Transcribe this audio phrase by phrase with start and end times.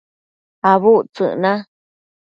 [0.71, 1.53] Abudtsëc na